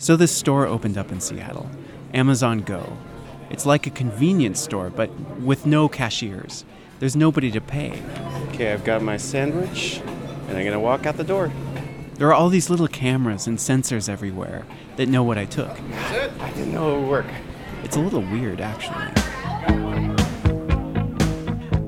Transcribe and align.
So 0.00 0.14
this 0.16 0.30
store 0.30 0.64
opened 0.66 0.96
up 0.96 1.10
in 1.10 1.20
Seattle, 1.20 1.68
Amazon 2.14 2.60
Go. 2.60 2.96
It's 3.50 3.66
like 3.66 3.86
a 3.88 3.90
convenience 3.90 4.60
store, 4.60 4.90
but 4.90 5.10
with 5.40 5.66
no 5.66 5.88
cashiers. 5.88 6.64
There's 7.00 7.16
nobody 7.16 7.50
to 7.50 7.60
pay. 7.60 8.00
Okay, 8.48 8.72
I've 8.72 8.84
got 8.84 9.02
my 9.02 9.16
sandwich, 9.16 10.00
and 10.48 10.56
I'm 10.56 10.64
gonna 10.64 10.78
walk 10.78 11.04
out 11.04 11.16
the 11.16 11.24
door. 11.24 11.50
There 12.14 12.28
are 12.28 12.34
all 12.34 12.48
these 12.48 12.70
little 12.70 12.86
cameras 12.86 13.48
and 13.48 13.58
sensors 13.58 14.08
everywhere 14.08 14.64
that 14.96 15.08
know 15.08 15.24
what 15.24 15.36
I 15.36 15.46
took. 15.46 15.70
I 15.70 16.50
didn't 16.54 16.72
know 16.72 16.96
it 16.96 17.00
would 17.00 17.08
work. 17.08 17.26
It's 17.82 17.96
a 17.96 18.00
little 18.00 18.22
weird, 18.22 18.60
actually. 18.60 19.12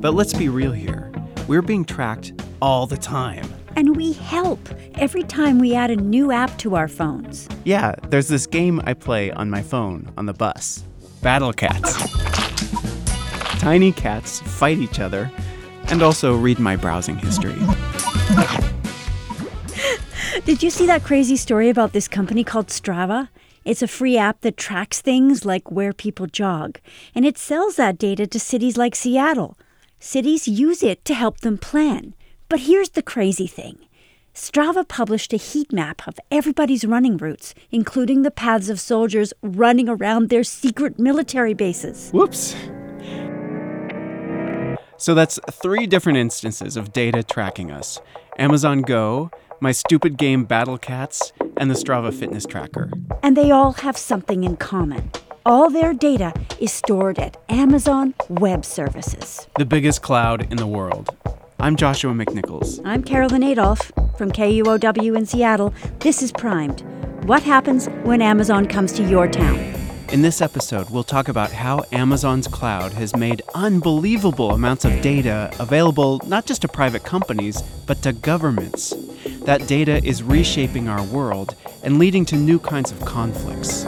But 0.00 0.14
let's 0.14 0.34
be 0.34 0.48
real 0.48 0.72
here. 0.72 1.12
We're 1.46 1.62
being 1.62 1.84
tracked 1.84 2.32
all 2.60 2.86
the 2.86 2.96
time. 2.96 3.52
And 3.76 3.96
we 3.96 4.12
help 4.12 4.60
every 4.96 5.22
time 5.22 5.58
we 5.58 5.74
add 5.74 5.90
a 5.90 5.96
new 5.96 6.32
app 6.32 6.58
to 6.58 6.76
our 6.76 6.88
phones. 6.88 7.48
Yeah, 7.64 7.94
there's 8.08 8.28
this 8.28 8.46
game 8.46 8.80
I 8.84 8.94
play 8.94 9.30
on 9.32 9.50
my 9.50 9.62
phone 9.62 10.12
on 10.16 10.26
the 10.26 10.34
bus 10.34 10.84
Battle 11.22 11.52
Cats. 11.52 11.96
Tiny 13.60 13.92
cats 13.92 14.40
fight 14.40 14.78
each 14.78 15.00
other 15.00 15.30
and 15.88 16.02
also 16.02 16.36
read 16.36 16.58
my 16.58 16.76
browsing 16.76 17.16
history. 17.16 17.54
Did 20.44 20.62
you 20.62 20.70
see 20.70 20.86
that 20.86 21.04
crazy 21.04 21.36
story 21.36 21.68
about 21.68 21.92
this 21.92 22.08
company 22.08 22.44
called 22.44 22.68
Strava? 22.68 23.28
It's 23.64 23.82
a 23.82 23.88
free 23.88 24.16
app 24.16 24.40
that 24.40 24.56
tracks 24.56 25.02
things 25.02 25.44
like 25.44 25.70
where 25.70 25.92
people 25.92 26.26
jog, 26.26 26.80
and 27.14 27.26
it 27.26 27.36
sells 27.36 27.76
that 27.76 27.98
data 27.98 28.26
to 28.26 28.40
cities 28.40 28.78
like 28.78 28.94
Seattle. 28.94 29.58
Cities 29.98 30.48
use 30.48 30.82
it 30.82 31.04
to 31.04 31.14
help 31.14 31.40
them 31.40 31.58
plan. 31.58 32.14
But 32.50 32.58
here's 32.58 32.90
the 32.90 33.02
crazy 33.02 33.46
thing 33.46 33.78
Strava 34.34 34.86
published 34.86 35.32
a 35.32 35.36
heat 35.36 35.72
map 35.72 36.02
of 36.08 36.18
everybody's 36.32 36.84
running 36.84 37.16
routes, 37.16 37.54
including 37.70 38.22
the 38.22 38.30
paths 38.32 38.68
of 38.68 38.80
soldiers 38.80 39.32
running 39.40 39.88
around 39.88 40.30
their 40.30 40.42
secret 40.42 40.98
military 40.98 41.54
bases. 41.54 42.10
Whoops. 42.10 42.56
So 44.96 45.14
that's 45.14 45.38
three 45.62 45.86
different 45.86 46.18
instances 46.18 46.76
of 46.76 46.92
data 46.92 47.22
tracking 47.22 47.70
us 47.70 48.00
Amazon 48.36 48.82
Go, 48.82 49.30
my 49.60 49.70
stupid 49.70 50.18
game 50.18 50.44
Battle 50.44 50.76
Cats, 50.76 51.32
and 51.56 51.70
the 51.70 51.74
Strava 51.74 52.12
fitness 52.12 52.46
tracker. 52.46 52.90
And 53.22 53.36
they 53.36 53.52
all 53.52 53.74
have 53.74 53.96
something 53.96 54.42
in 54.42 54.56
common. 54.56 55.12
All 55.46 55.70
their 55.70 55.94
data 55.94 56.34
is 56.58 56.72
stored 56.72 57.20
at 57.20 57.36
Amazon 57.48 58.12
Web 58.28 58.64
Services. 58.64 59.46
The 59.56 59.64
biggest 59.64 60.02
cloud 60.02 60.50
in 60.50 60.56
the 60.56 60.66
world. 60.66 61.16
I'm 61.60 61.76
Joshua 61.76 62.14
McNichols. 62.14 62.80
I'm 62.86 63.02
Carolyn 63.02 63.42
Adolph 63.42 63.92
from 64.16 64.32
KUOW 64.32 65.14
in 65.14 65.26
Seattle. 65.26 65.74
This 65.98 66.22
is 66.22 66.32
Primed. 66.32 66.80
What 67.26 67.42
happens 67.42 67.86
when 68.02 68.22
Amazon 68.22 68.64
comes 68.66 68.92
to 68.92 69.02
your 69.02 69.28
town? 69.28 69.58
In 70.10 70.22
this 70.22 70.40
episode, 70.40 70.88
we'll 70.88 71.04
talk 71.04 71.28
about 71.28 71.52
how 71.52 71.84
Amazon's 71.92 72.48
cloud 72.48 72.94
has 72.94 73.14
made 73.14 73.42
unbelievable 73.54 74.52
amounts 74.52 74.86
of 74.86 75.02
data 75.02 75.54
available 75.60 76.22
not 76.24 76.46
just 76.46 76.62
to 76.62 76.68
private 76.68 77.04
companies, 77.04 77.60
but 77.86 78.00
to 78.04 78.14
governments. 78.14 78.94
That 79.44 79.66
data 79.66 80.02
is 80.02 80.22
reshaping 80.22 80.88
our 80.88 81.04
world 81.04 81.56
and 81.82 81.98
leading 81.98 82.24
to 82.26 82.36
new 82.36 82.58
kinds 82.58 82.90
of 82.90 83.04
conflicts. 83.04 83.84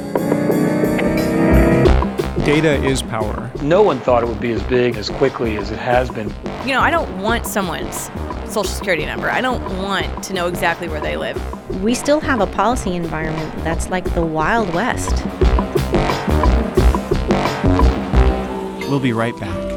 Data 2.38 2.75
is 2.83 3.02
power. 3.02 3.50
No 3.62 3.83
one 3.83 4.00
thought 4.00 4.22
it 4.22 4.27
would 4.27 4.41
be 4.41 4.52
as 4.52 4.62
big 4.64 4.97
as 4.97 5.11
quickly 5.11 5.58
as 5.58 5.70
it 5.70 5.78
has 5.78 6.11
been. 6.11 6.28
You 6.66 6.72
know, 6.72 6.80
I 6.80 6.91
don't 6.91 7.20
want 7.20 7.47
someone's 7.47 8.11
social 8.47 8.64
security 8.64 9.05
number. 9.05 9.30
I 9.30 9.41
don't 9.41 9.62
want 9.78 10.24
to 10.24 10.33
know 10.33 10.48
exactly 10.48 10.89
where 10.89 11.00
they 11.00 11.16
live. 11.16 11.39
We 11.83 11.94
still 11.94 12.20
have 12.20 12.41
a 12.41 12.47
policy 12.47 12.97
environment 12.97 13.55
that's 13.62 13.91
like 13.91 14.12
the 14.14 14.24
Wild 14.24 14.72
West. 14.74 15.24
We'll 18.89 18.98
be 18.98 19.12
right 19.12 19.39
back. 19.39 19.72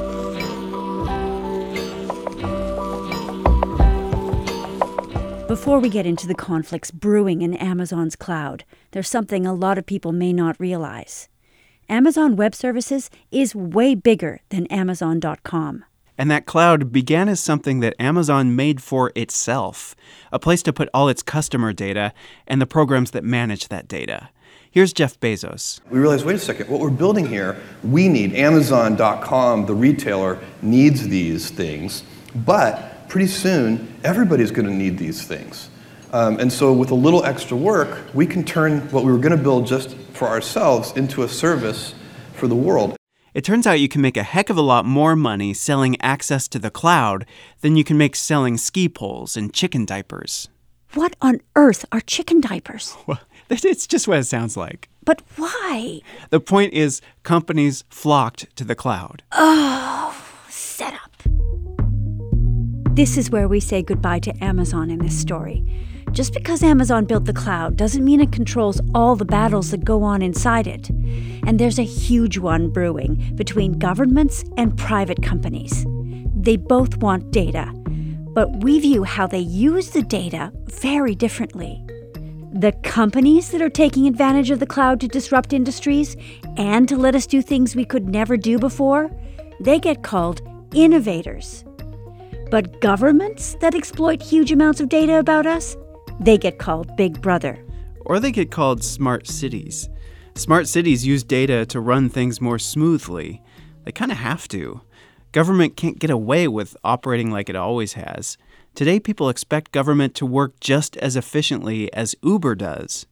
Before 5.48 5.80
we 5.80 5.90
get 5.90 6.06
into 6.06 6.26
the 6.26 6.36
conflicts 6.36 6.90
brewing 6.90 7.42
in 7.42 7.54
Amazon's 7.54 8.16
cloud, 8.16 8.64
there's 8.92 9.10
something 9.10 9.46
a 9.46 9.54
lot 9.54 9.78
of 9.78 9.86
people 9.86 10.12
may 10.12 10.34
not 10.34 10.60
realize. 10.60 11.30
Amazon 11.90 12.36
Web 12.36 12.56
Services 12.56 13.10
is 13.32 13.56
way 13.56 13.96
bigger 13.96 14.42
than 14.50 14.66
Amazon.com. 14.68 15.86
And 16.18 16.32
that 16.32 16.46
cloud 16.46 16.92
began 16.92 17.28
as 17.28 17.40
something 17.40 17.82
that 17.82 17.94
Amazon 18.00 18.56
made 18.56 18.82
for 18.82 19.12
itself, 19.16 19.96
a 20.32 20.40
place 20.40 20.64
to 20.64 20.74
put 20.74 20.90
all 20.94 21.10
its 21.10 21.22
customer 21.22 21.74
data 21.74 22.14
and 22.48 22.62
the 22.62 22.66
programs 22.66 23.12
that 23.12 23.24
manage 23.24 23.68
that 23.68 23.88
data. 23.88 24.30
Here's 24.72 24.94
Jeff 24.94 25.20
Bezos. 25.20 25.82
We 25.90 26.00
realized, 26.00 26.26
wait 26.26 26.36
a 26.36 26.40
second, 26.40 26.70
what 26.70 26.82
we're 26.82 26.90
building 26.90 27.28
here, 27.28 27.58
we 27.84 28.10
need 28.10 28.34
Amazon.com, 28.34 29.66
the 29.66 29.74
retailer, 29.74 30.40
needs 30.62 31.08
these 31.08 31.50
things, 31.50 32.04
but 32.34 33.08
pretty 33.08 33.28
soon 33.28 33.94
everybody's 34.04 34.52
going 34.52 34.68
to 34.68 34.74
need 34.74 34.98
these 34.98 35.26
things. 35.26 35.70
Um, 36.16 36.40
and 36.40 36.52
so, 36.52 36.72
with 36.72 36.92
a 36.92 36.96
little 36.96 37.26
extra 37.26 37.58
work, 37.58 38.00
we 38.14 38.26
can 38.26 38.46
turn 38.46 38.80
what 38.92 39.04
we 39.04 39.12
were 39.12 39.18
going 39.18 39.36
to 39.36 39.44
build 39.44 39.68
just 39.68 39.98
for 40.14 40.30
ourselves 40.30 40.94
into 40.94 41.24
a 41.24 41.28
service 41.28 41.94
for 42.32 42.48
the 42.48 42.56
world. 42.56 42.96
It 43.34 43.44
turns 43.44 43.68
out 43.68 43.82
you 43.82 43.90
can 43.90 44.00
make 44.00 44.16
a 44.16 44.24
heck 44.24 44.50
of 44.50 44.56
a 44.56 44.62
lot 44.62 44.86
more 44.86 45.18
money 45.18 45.54
selling 45.54 46.00
access 46.00 46.48
to 46.48 46.58
the 46.58 46.72
cloud 46.72 47.26
than 47.60 47.76
you 47.76 47.84
can 47.84 47.98
make 47.98 48.16
selling 48.16 48.56
ski 48.56 48.88
poles 48.88 49.36
and 49.36 49.54
chicken 49.54 49.84
diapers. 49.84 50.48
What 50.94 51.18
on 51.22 51.42
earth 51.58 51.84
are 51.92 52.00
chicken 52.00 52.40
diapers? 52.40 52.96
Well, 53.08 53.20
it's 53.50 53.86
just 53.86 54.08
what 54.08 54.20
it 54.20 54.24
sounds 54.24 54.56
like. 54.56 54.88
But 55.04 55.22
why? 55.36 56.00
The 56.30 56.40
point 56.40 56.72
is, 56.72 57.02
companies 57.24 57.84
flocked 57.90 58.56
to 58.56 58.64
the 58.64 58.74
cloud. 58.74 59.22
Oh, 59.34 60.18
set 60.48 60.94
up. 60.94 61.12
This 62.96 63.18
is 63.18 63.30
where 63.30 63.50
we 63.50 63.60
say 63.60 63.84
goodbye 63.84 64.20
to 64.20 64.34
Amazon 64.42 64.90
in 64.90 65.00
this 65.00 65.20
story. 65.20 65.62
Just 66.16 66.34
because 66.34 66.64
Amazon 66.64 67.04
built 67.04 67.26
the 67.26 67.34
cloud 67.34 67.76
doesn't 67.76 68.06
mean 68.06 68.22
it 68.22 68.32
controls 68.32 68.80
all 68.96 69.18
the 69.18 69.26
battles 69.26 69.72
that 69.72 69.84
go 69.84 70.02
on 70.02 70.22
inside 70.22 70.66
it. 70.66 70.90
And 71.46 71.60
there's 71.60 71.78
a 71.78 71.84
huge 71.84 72.38
one 72.38 72.70
brewing 72.70 73.34
between 73.36 73.80
governments 73.80 74.46
and 74.56 74.78
private 74.78 75.22
companies. 75.22 75.86
They 76.34 76.56
both 76.56 76.96
want 77.00 77.32
data, 77.32 77.70
but 78.34 78.64
we 78.64 78.80
view 78.80 79.04
how 79.04 79.28
they 79.28 79.40
use 79.40 79.90
the 79.90 80.04
data 80.04 80.54
very 80.68 81.16
differently. 81.16 81.84
The 82.54 82.72
companies 82.84 83.52
that 83.52 83.62
are 83.62 83.70
taking 83.70 84.08
advantage 84.08 84.52
of 84.52 84.62
the 84.62 84.66
cloud 84.66 85.02
to 85.02 85.10
disrupt 85.10 85.52
industries 85.52 86.16
and 86.56 86.88
to 86.88 86.96
let 86.96 87.16
us 87.16 87.28
do 87.28 87.42
things 87.42 87.76
we 87.76 87.84
could 87.84 88.08
never 88.08 88.38
do 88.38 88.58
before, 88.58 89.12
they 89.60 89.80
get 89.80 90.02
called 90.02 90.42
innovators. 90.74 91.66
But 92.52 92.80
governments 92.80 93.58
that 93.60 93.76
exploit 93.76 94.22
huge 94.22 94.54
amounts 94.54 94.80
of 94.80 94.88
data 94.88 95.20
about 95.20 95.46
us, 95.46 95.76
they 96.20 96.38
get 96.38 96.58
called 96.58 96.96
Big 96.96 97.22
Brother. 97.22 97.64
Or 98.02 98.20
they 98.20 98.32
get 98.32 98.52
called 98.52 98.84
smart 98.84 99.28
cities. 99.28 99.90
Smart 100.36 100.68
cities 100.68 101.06
use 101.06 101.24
data 101.24 101.66
to 101.68 101.80
run 101.80 102.10
things 102.10 102.42
more 102.42 102.60
smoothly. 102.60 103.42
They 103.84 103.92
kind 103.92 104.12
of 104.12 104.18
have 104.18 104.48
to. 104.50 104.82
Government 105.32 105.76
can't 105.76 106.00
get 106.00 106.10
away 106.10 106.48
with 106.48 106.78
operating 106.84 107.32
like 107.32 107.50
it 107.50 107.56
always 107.56 107.94
has. 107.94 108.38
Today, 108.74 109.00
people 109.00 109.30
expect 109.30 109.72
government 109.72 110.16
to 110.16 110.26
work 110.26 110.60
just 110.60 110.98
as 110.98 111.16
efficiently 111.16 111.92
as 111.94 112.16
Uber 112.22 112.56
does. 112.56 113.06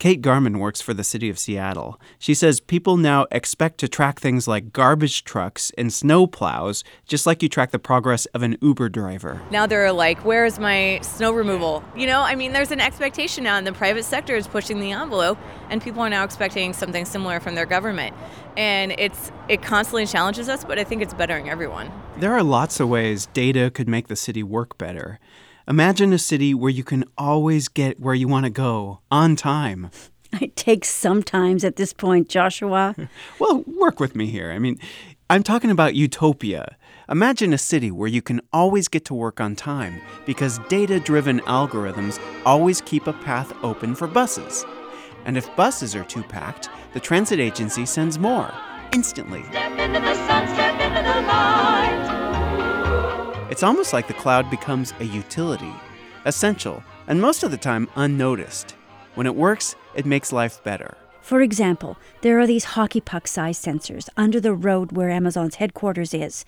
Kate 0.00 0.22
Garman 0.22 0.58
works 0.58 0.80
for 0.80 0.94
the 0.94 1.04
city 1.04 1.28
of 1.28 1.38
Seattle. 1.38 2.00
She 2.18 2.32
says 2.32 2.58
people 2.58 2.96
now 2.96 3.26
expect 3.30 3.76
to 3.80 3.86
track 3.86 4.18
things 4.18 4.48
like 4.48 4.72
garbage 4.72 5.24
trucks 5.24 5.72
and 5.76 5.92
snow 5.92 6.26
plows, 6.26 6.82
just 7.06 7.26
like 7.26 7.42
you 7.42 7.50
track 7.50 7.70
the 7.70 7.78
progress 7.78 8.24
of 8.26 8.42
an 8.42 8.56
Uber 8.62 8.88
driver. 8.88 9.42
Now 9.50 9.66
they're 9.66 9.92
like, 9.92 10.24
where's 10.24 10.58
my 10.58 11.00
snow 11.02 11.32
removal? 11.32 11.84
You 11.94 12.06
know, 12.06 12.22
I 12.22 12.34
mean, 12.34 12.54
there's 12.54 12.70
an 12.70 12.80
expectation 12.80 13.44
now, 13.44 13.58
and 13.58 13.66
the 13.66 13.74
private 13.74 14.04
sector 14.04 14.34
is 14.34 14.48
pushing 14.48 14.80
the 14.80 14.90
envelope, 14.92 15.36
and 15.68 15.82
people 15.82 16.00
are 16.00 16.08
now 16.08 16.24
expecting 16.24 16.72
something 16.72 17.04
similar 17.04 17.38
from 17.38 17.54
their 17.54 17.66
government. 17.66 18.16
And 18.56 18.92
it's 18.96 19.30
it 19.48 19.60
constantly 19.60 20.06
challenges 20.06 20.48
us, 20.48 20.64
but 20.64 20.78
I 20.78 20.84
think 20.84 21.02
it's 21.02 21.12
bettering 21.12 21.50
everyone. 21.50 21.92
There 22.16 22.32
are 22.32 22.42
lots 22.42 22.80
of 22.80 22.88
ways 22.88 23.26
data 23.26 23.70
could 23.70 23.86
make 23.86 24.08
the 24.08 24.16
city 24.16 24.42
work 24.42 24.78
better. 24.78 25.20
Imagine 25.70 26.12
a 26.12 26.18
city 26.18 26.52
where 26.52 26.68
you 26.68 26.82
can 26.82 27.04
always 27.16 27.68
get 27.68 28.00
where 28.00 28.12
you 28.12 28.26
want 28.26 28.42
to 28.42 28.50
go 28.50 28.98
on 29.10 29.36
time. 29.36 29.90
It 30.40 30.54
takes 30.54 30.88
some 30.88 31.24
times 31.24 31.64
at 31.64 31.74
this 31.74 31.92
point, 31.92 32.28
Joshua. 32.28 32.94
well, 33.40 33.64
work 33.66 33.98
with 33.98 34.14
me 34.14 34.26
here. 34.26 34.52
I 34.52 34.60
mean, 34.60 34.78
I'm 35.28 35.42
talking 35.42 35.72
about 35.72 35.96
utopia. 35.96 36.76
Imagine 37.08 37.52
a 37.52 37.58
city 37.58 37.90
where 37.90 38.06
you 38.08 38.22
can 38.22 38.40
always 38.52 38.86
get 38.86 39.04
to 39.06 39.14
work 39.14 39.40
on 39.40 39.56
time 39.56 40.00
because 40.26 40.60
data 40.68 41.00
driven 41.00 41.40
algorithms 41.40 42.20
always 42.46 42.80
keep 42.80 43.08
a 43.08 43.12
path 43.12 43.52
open 43.64 43.96
for 43.96 44.06
buses. 44.06 44.64
And 45.24 45.36
if 45.36 45.54
buses 45.56 45.96
are 45.96 46.04
too 46.04 46.22
packed, 46.22 46.68
the 46.94 47.00
transit 47.00 47.40
agency 47.40 47.84
sends 47.84 48.16
more 48.16 48.52
instantly. 48.92 49.42
It's 53.50 53.64
almost 53.64 53.92
like 53.92 54.06
the 54.06 54.14
cloud 54.14 54.48
becomes 54.48 54.94
a 55.00 55.04
utility, 55.04 55.74
essential, 56.24 56.84
and 57.08 57.20
most 57.20 57.42
of 57.42 57.50
the 57.50 57.56
time 57.56 57.90
unnoticed. 57.96 58.76
When 59.16 59.26
it 59.26 59.34
works, 59.34 59.74
it 59.96 60.06
makes 60.06 60.32
life 60.32 60.62
better. 60.62 60.96
For 61.20 61.42
example, 61.42 61.98
there 62.20 62.38
are 62.38 62.46
these 62.46 62.76
hockey 62.76 63.00
puck 63.00 63.26
sized 63.26 63.64
sensors 63.64 64.08
under 64.16 64.38
the 64.38 64.54
road 64.54 64.92
where 64.92 65.10
Amazon's 65.10 65.56
headquarters 65.56 66.14
is. 66.14 66.44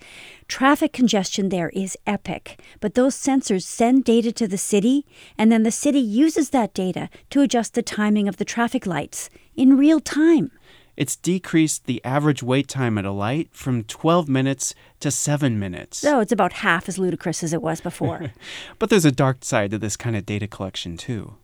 Traffic 0.47 0.93
congestion 0.93 1.49
there 1.49 1.69
is 1.69 1.97
epic, 2.07 2.61
but 2.79 2.93
those 2.93 3.15
sensors 3.15 3.63
send 3.63 4.05
data 4.05 4.31
to 4.31 4.47
the 4.47 4.57
city, 4.57 5.05
and 5.37 5.51
then 5.51 5.63
the 5.63 5.71
city 5.71 5.99
uses 5.99 6.51
that 6.51 6.73
data 6.73 7.09
to 7.31 7.41
adjust 7.41 7.73
the 7.73 7.83
timing 7.83 8.29
of 8.29 8.37
the 8.37 8.45
traffic 8.45 8.85
lights 8.85 9.29
in 9.57 9.77
real 9.77 9.99
time. 9.99 10.51
It's 10.95 11.15
decreased 11.15 11.85
the 11.85 12.03
average 12.05 12.43
wait 12.43 12.67
time 12.67 12.97
at 12.97 13.05
a 13.05 13.11
light 13.11 13.49
from 13.51 13.83
12 13.83 14.29
minutes 14.29 14.75
to 14.99 15.09
7 15.09 15.57
minutes. 15.57 15.97
So 15.97 16.19
it's 16.19 16.31
about 16.31 16.53
half 16.53 16.87
as 16.87 16.99
ludicrous 16.99 17.43
as 17.43 17.51
it 17.51 17.61
was 17.61 17.81
before. 17.81 18.31
but 18.79 18.89
there's 18.89 19.05
a 19.05 19.11
dark 19.11 19.43
side 19.43 19.71
to 19.71 19.79
this 19.79 19.97
kind 19.97 20.15
of 20.15 20.25
data 20.25 20.47
collection, 20.47 20.97
too. 20.97 21.35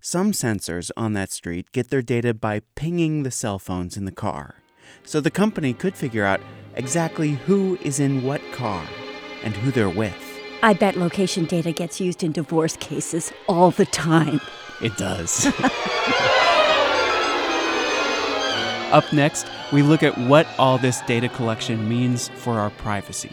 Some 0.00 0.30
sensors 0.30 0.90
on 0.96 1.14
that 1.14 1.32
street 1.32 1.72
get 1.72 1.90
their 1.90 2.02
data 2.02 2.32
by 2.32 2.60
pinging 2.76 3.24
the 3.24 3.32
cell 3.32 3.58
phones 3.58 3.96
in 3.96 4.04
the 4.04 4.12
car. 4.12 4.62
So 5.02 5.20
the 5.20 5.32
company 5.32 5.74
could 5.74 5.96
figure 5.96 6.24
out 6.24 6.40
exactly 6.76 7.32
who 7.32 7.76
is 7.82 7.98
in 7.98 8.22
what 8.22 8.40
car 8.52 8.86
and 9.42 9.56
who 9.56 9.72
they're 9.72 9.90
with. 9.90 10.14
I 10.62 10.74
bet 10.74 10.96
location 10.96 11.44
data 11.44 11.72
gets 11.72 12.00
used 12.00 12.22
in 12.22 12.30
divorce 12.30 12.76
cases 12.76 13.32
all 13.48 13.72
the 13.72 13.86
time. 13.86 14.40
It 14.80 14.96
does. 14.96 15.52
Up 18.96 19.12
next, 19.12 19.46
we 19.74 19.82
look 19.82 20.02
at 20.02 20.16
what 20.16 20.46
all 20.58 20.78
this 20.78 21.02
data 21.02 21.28
collection 21.28 21.86
means 21.86 22.28
for 22.28 22.58
our 22.58 22.70
privacy. 22.70 23.30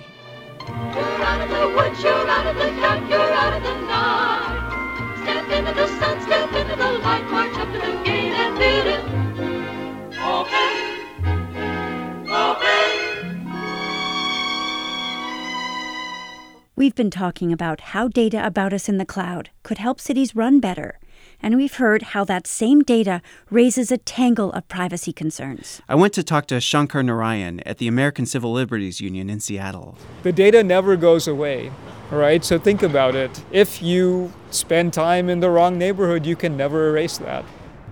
We've 16.76 16.94
been 16.94 17.10
talking 17.10 17.54
about 17.54 17.80
how 17.80 18.10
data 18.10 18.46
about 18.46 18.74
us 18.74 18.90
in 18.90 18.98
the 18.98 19.06
cloud 19.06 19.50
could 19.64 19.78
help 19.78 20.02
cities 20.02 20.36
run 20.36 20.60
better 20.60 21.00
and 21.44 21.58
we've 21.58 21.76
heard 21.76 22.02
how 22.02 22.24
that 22.24 22.48
same 22.48 22.82
data 22.82 23.22
raises 23.52 23.92
a 23.92 23.98
tangle 23.98 24.52
of 24.54 24.68
privacy 24.70 25.12
concerns. 25.12 25.82
I 25.90 25.96
went 25.96 26.14
to 26.14 26.24
talk 26.24 26.48
to 26.48 26.62
Shankar 26.62 27.04
Narayan 27.04 27.60
at 27.66 27.78
the 27.78 27.88
American 27.88 28.26
Civil 28.26 28.54
Liberties 28.54 29.02
Union 29.02 29.30
in 29.30 29.42
Seattle. 29.42 29.98
The 30.24 30.32
data 30.32 30.64
never 30.64 30.96
goes 30.96 31.28
away, 31.28 31.72
right? 32.10 32.44
So 32.44 32.58
think 32.58 32.82
about 32.82 33.14
it. 33.14 33.44
If 33.52 33.82
you 33.82 34.32
spend 34.50 34.94
time 34.94 35.30
in 35.30 35.42
the 35.42 35.50
wrong 35.50 35.78
neighborhood, 35.78 36.26
you 36.26 36.38
can 36.38 36.56
never 36.56 36.88
erase 36.88 37.18
that. 37.18 37.44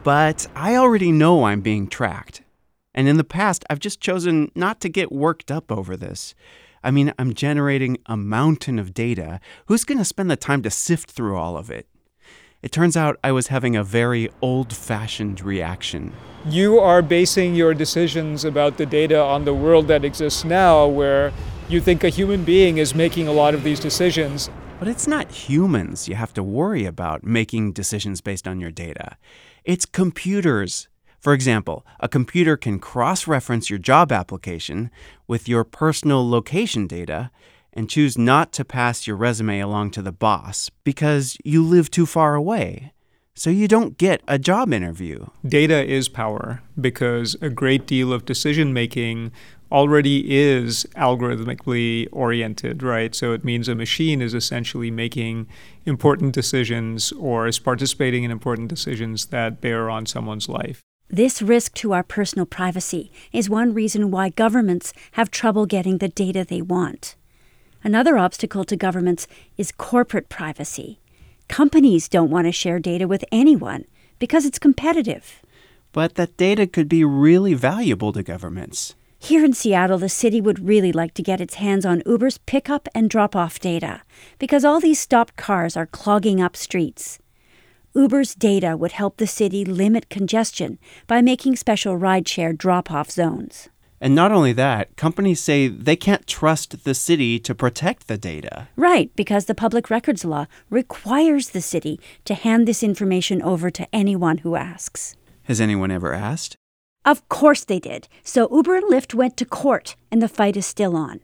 But 0.04 0.47
I 0.56 0.77
already 0.77 1.12
know 1.12 1.44
I'm 1.44 1.62
being 1.62 1.88
tracked. 1.88 2.42
And 2.94 3.07
in 3.07 3.18
the 3.18 3.24
past, 3.24 3.63
I've 3.69 3.80
just 3.80 4.01
chosen 4.01 4.51
not 4.56 4.80
to 4.81 4.89
get 4.89 5.12
worked 5.12 5.51
up 5.51 5.71
over 5.71 5.95
this. 5.95 6.33
I 6.83 6.92
mean, 6.92 7.13
I'm 7.19 7.33
generating 7.33 7.97
a 8.07 8.18
mountain 8.18 8.80
of 8.80 8.94
data. 8.94 9.39
Who's 9.68 9.83
going 9.83 10.00
to 10.00 10.06
spend 10.06 10.31
the 10.31 10.36
time 10.36 10.63
to 10.63 10.71
sift 10.71 11.12
through 11.12 11.38
all 11.38 11.57
of 11.57 11.69
it? 11.69 11.88
It 12.62 12.72
turns 12.72 12.96
out 12.96 13.18
I 13.24 13.31
was 13.31 13.48
having 13.48 13.75
a 13.75 13.84
very 13.84 14.30
old 14.40 14.72
fashioned 14.72 15.42
reaction. 15.42 16.13
You 16.46 16.78
are 16.78 17.02
basing 17.02 17.56
your 17.56 17.74
decisions 17.74 18.46
about 18.46 18.78
the 18.78 18.86
data 18.86 19.19
on 19.19 19.46
the 19.46 19.54
world 19.54 19.88
that 19.88 20.06
exists 20.06 20.44
now, 20.44 20.86
where 20.86 21.34
you 21.69 21.81
think 21.81 22.04
a 22.04 22.10
human 22.10 22.44
being 22.44 22.78
is 22.78 22.94
making 22.94 23.28
a 23.28 23.31
lot 23.31 23.56
of 23.56 23.63
these 23.63 23.80
decisions. 23.80 24.52
But 24.78 24.88
it's 24.88 25.08
not 25.08 25.31
humans 25.31 26.08
you 26.08 26.13
have 26.13 26.36
to 26.36 26.44
worry 26.44 26.86
about 26.86 27.24
making 27.24 27.74
decisions 27.74 28.22
based 28.22 28.48
on 28.48 28.60
your 28.60 28.72
data, 28.72 29.18
it's 29.64 29.88
computers. 29.88 30.88
For 31.19 31.34
example, 31.34 31.84
a 32.00 32.07
computer 32.07 32.57
can 32.57 32.78
cross 32.78 33.25
reference 33.28 33.72
your 33.72 33.80
job 33.80 34.12
application 34.12 34.92
with 35.28 35.48
your 35.50 35.64
personal 35.64 36.28
location 36.28 36.86
data 36.86 37.31
and 37.73 37.89
choose 37.89 38.18
not 38.18 38.51
to 38.53 38.65
pass 38.65 39.07
your 39.07 39.15
resume 39.15 39.59
along 39.59 39.91
to 39.91 40.01
the 40.01 40.12
boss 40.12 40.69
because 40.83 41.38
you 41.44 41.63
live 41.63 41.89
too 41.89 42.06
far 42.06 42.35
away. 42.35 42.91
So 43.33 43.50
you 43.50 43.68
don't 43.68 43.97
get 43.97 44.21
a 44.27 44.38
job 44.38 44.73
interview. 44.73 45.25
Data 45.47 45.83
is 45.83 46.09
power 46.09 46.62
because 46.79 47.35
a 47.41 47.50
great 47.50 47.88
deal 47.88 48.12
of 48.12 48.25
decision 48.25 48.73
making 48.73 49.31
already 49.71 50.29
is 50.29 50.85
algorithmically 50.97 52.07
oriented, 52.12 52.83
right? 52.83 53.15
So 53.15 53.31
it 53.31 53.45
means 53.45 53.69
a 53.69 53.75
machine 53.75 54.21
is 54.21 54.33
essentially 54.33 54.91
making 54.91 55.47
important 55.85 56.33
decisions 56.33 57.13
or 57.13 57.47
is 57.47 57.57
participating 57.57 58.23
in 58.23 58.31
important 58.31 58.68
decisions 58.68 59.27
that 59.27 59.62
bear 59.62 59.89
on 59.89 60.06
someone's 60.06 60.50
life. 60.50 60.81
This 61.09 61.41
risk 61.41 61.73
to 61.75 61.94
our 61.94 62.03
personal 62.03 62.45
privacy 62.45 63.12
is 63.31 63.50
one 63.50 63.73
reason 63.73 64.12
why 64.12 64.29
governments 64.29 64.94
have 65.13 65.31
trouble 65.31 65.65
getting 65.65 65.97
the 65.97 66.09
data 66.09 66.45
they 66.47 66.62
want. 66.62 67.15
Another 67.83 68.18
obstacle 68.18 68.63
to 68.66 68.75
governments 68.75 69.28
is 69.57 69.72
corporate 69.72 70.30
privacy. 70.30 71.00
Companies 71.48 72.07
don't 72.07 72.30
want 72.30 72.45
to 72.45 72.51
share 72.51 72.80
data 72.80 73.07
with 73.07 73.25
anyone 73.31 73.86
because 74.19 74.45
it's 74.45 74.60
competitive. 74.60 75.42
But 75.92 76.16
that 76.16 76.38
data 76.38 76.68
could 76.68 76.88
be 76.88 77.04
really 77.04 77.54
valuable 77.56 78.13
to 78.13 78.24
governments. 78.24 78.95
Here 79.18 79.44
in 79.44 79.54
Seattle, 79.54 79.98
the 79.98 80.10
city 80.10 80.39
would 80.42 80.66
really 80.66 80.92
like 80.92 81.13
to 81.16 81.24
get 81.24 81.42
its 81.42 81.56
hands 81.56 81.86
on 81.86 82.04
Uber's 82.06 82.38
pickup 82.38 82.88
and 82.95 83.10
drop 83.10 83.36
off 83.36 83.60
data 83.60 84.01
because 84.39 84.63
all 84.63 84.80
these 84.80 85.00
stopped 85.00 85.36
cars 85.36 85.75
are 85.75 85.86
clogging 85.86 86.39
up 86.39 86.56
streets. 86.56 87.19
Uber's 87.94 88.36
data 88.36 88.78
would 88.78 88.94
help 88.94 89.18
the 89.18 89.28
city 89.28 89.66
limit 89.66 90.10
congestion 90.10 90.80
by 91.07 91.22
making 91.22 91.56
special 91.56 91.98
rideshare 91.98 92.57
drop 92.57 92.89
off 92.89 93.12
zones. 93.12 93.69
And 94.03 94.15
not 94.15 94.31
only 94.31 94.51
that, 94.53 94.98
companies 94.98 95.39
say 95.39 95.68
they 95.68 95.95
can't 95.95 96.25
trust 96.25 96.86
the 96.86 96.95
city 96.95 97.38
to 97.39 97.53
protect 97.53 98.07
the 98.07 98.18
data. 98.18 98.68
Right, 98.75 99.15
because 99.15 99.45
the 99.45 99.53
public 99.53 99.92
records 99.92 100.25
law 100.25 100.48
requires 100.71 101.51
the 101.51 101.62
city 101.62 102.00
to 102.25 102.33
hand 102.33 102.68
this 102.68 102.81
information 102.81 103.44
over 103.44 103.69
to 103.69 103.88
anyone 103.94 104.39
who 104.39 104.56
asks. 104.56 105.15
Has 105.44 105.62
anyone 105.62 105.92
ever 105.92 106.13
asked? 106.13 106.56
Of 107.06 107.30
course 107.30 107.63
they 107.63 107.80
did. 107.80 108.07
So 108.24 108.50
Uber 108.51 108.77
and 108.77 108.92
Lyft 108.92 109.13
went 109.13 109.38
to 109.38 109.45
court, 109.45 109.95
and 110.12 110.19
the 110.19 110.27
fight 110.27 110.57
is 110.57 110.65
still 110.65 110.95
on. 110.95 111.19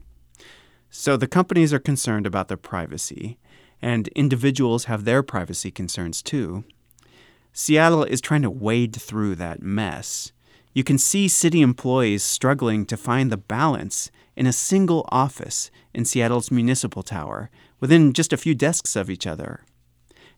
So 0.91 1.17
the 1.17 1.27
companies 1.27 1.73
are 1.73 1.79
concerned 1.79 2.27
about 2.27 2.47
their 2.47 2.57
privacy, 2.57 3.39
and 3.81 4.07
individuals 4.09 4.85
have 4.85 5.03
their 5.03 5.23
privacy 5.23 5.71
concerns 5.71 6.21
too. 6.21 6.63
Seattle 7.53 8.03
is 8.03 8.21
trying 8.21 8.43
to 8.43 8.51
wade 8.51 8.95
through 8.95 9.33
that 9.35 9.63
mess. 9.63 10.31
You 10.77 10.83
can 10.83 10.99
see 10.99 11.27
city 11.27 11.63
employees 11.63 12.21
struggling 12.21 12.85
to 12.85 12.97
find 12.97 13.31
the 13.31 13.37
balance 13.37 14.11
in 14.35 14.45
a 14.45 14.53
single 14.53 15.09
office 15.09 15.71
in 15.91 16.05
Seattle's 16.05 16.51
municipal 16.51 17.01
tower, 17.01 17.49
within 17.79 18.13
just 18.13 18.31
a 18.31 18.37
few 18.37 18.53
desks 18.53 18.95
of 18.95 19.09
each 19.09 19.25
other. 19.25 19.61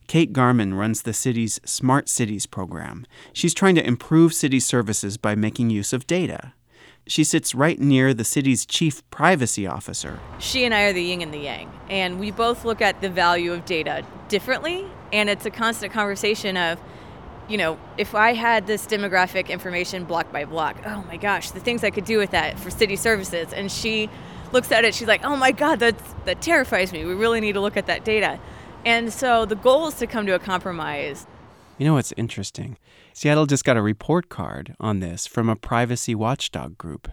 Kate 0.08 0.32
Garman 0.32 0.76
runs 0.76 1.02
the 1.02 1.12
city's 1.12 1.60
Smart 1.66 2.08
Cities 2.08 2.46
program. 2.46 3.06
She's 3.34 3.54
trying 3.54 3.76
to 3.76 3.86
improve 3.86 4.34
city 4.34 4.62
services 4.62 5.18
by 5.18 5.36
making 5.36 5.72
use 5.72 5.92
of 5.92 6.08
data. 6.08 6.54
She 7.06 7.26
sits 7.26 7.54
right 7.54 7.78
near 7.78 8.14
the 8.14 8.24
city's 8.24 8.66
chief 8.66 9.04
privacy 9.10 9.68
officer. 9.68 10.22
She 10.40 10.64
and 10.64 10.74
I 10.74 10.84
are 10.84 10.94
the 10.94 11.04
yin 11.04 11.22
and 11.22 11.34
the 11.34 11.40
yang, 11.40 11.70
and 11.90 12.18
we 12.18 12.32
both 12.32 12.64
look 12.64 12.82
at 12.82 13.02
the 13.02 13.10
value 13.10 13.52
of 13.52 13.66
data 13.66 14.06
differently, 14.30 14.86
and 15.12 15.30
it's 15.30 15.46
a 15.46 15.52
constant 15.52 15.92
conversation 15.92 16.56
of 16.56 16.80
you 17.50 17.58
know, 17.58 17.80
if 17.98 18.14
I 18.14 18.34
had 18.34 18.68
this 18.68 18.86
demographic 18.86 19.50
information 19.50 20.06
block 20.06 20.32
by 20.32 20.46
block, 20.46 20.78
oh 20.86 21.04
my 21.08 21.18
gosh, 21.18 21.52
the 21.52 21.60
things 21.60 21.84
I 21.84 21.90
could 21.90 22.06
do 22.06 22.20
with 22.20 22.32
that 22.32 22.60
for 22.60 22.70
city 22.70 22.96
services. 22.96 23.52
And 23.52 23.72
she 23.72 24.10
looks 24.52 24.72
at 24.72 24.86
it, 24.86 24.94
she's 24.94 25.08
like, 25.08 25.26
oh 25.26 25.36
my 25.36 25.52
God, 25.52 25.80
that's, 25.80 26.14
that 26.26 26.42
terrifies 26.42 26.94
me. 26.94 27.04
We 27.06 27.16
really 27.16 27.42
need 27.42 27.54
to 27.54 27.60
look 27.60 27.76
at 27.76 27.88
that 27.88 28.06
data. 28.06 28.40
And 28.86 29.12
so 29.12 29.46
the 29.46 29.56
goal 29.56 29.88
is 29.88 29.96
to 29.96 30.08
come 30.08 30.26
to 30.28 30.36
a 30.36 30.40
compromise. 30.40 31.26
You 31.78 31.86
know 31.86 31.96
what's 31.96 32.14
interesting? 32.18 32.78
Seattle 33.14 33.46
just 33.46 33.66
got 33.66 33.78
a 33.78 33.82
report 33.82 34.30
card 34.30 34.76
on 34.80 35.00
this 35.00 35.26
from 35.26 35.50
a 35.50 35.56
privacy 35.56 36.14
watchdog 36.14 36.78
group. 36.78 37.10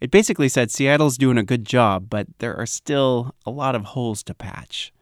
It 0.00 0.10
basically 0.10 0.48
said 0.48 0.70
Seattle's 0.70 1.18
doing 1.18 1.38
a 1.38 1.42
good 1.42 1.64
job, 1.64 2.08
but 2.10 2.26
there 2.38 2.56
are 2.56 2.66
still 2.66 3.34
a 3.46 3.50
lot 3.50 3.74
of 3.74 3.84
holes 3.84 4.22
to 4.24 4.34
patch. 4.34 4.92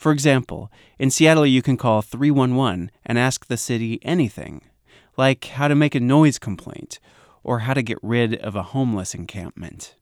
For 0.00 0.12
example, 0.12 0.72
in 0.98 1.10
Seattle, 1.10 1.44
you 1.44 1.60
can 1.60 1.76
call 1.76 2.00
311 2.00 2.90
and 3.04 3.18
ask 3.18 3.44
the 3.44 3.58
city 3.58 4.00
anything, 4.00 4.62
like 5.18 5.44
how 5.44 5.68
to 5.68 5.74
make 5.74 5.94
a 5.94 6.00
noise 6.00 6.38
complaint 6.38 6.98
or 7.42 7.58
how 7.58 7.74
to 7.74 7.82
get 7.82 7.98
rid 8.00 8.36
of 8.36 8.56
a 8.56 8.62
homeless 8.62 9.14
encampment. 9.14 9.96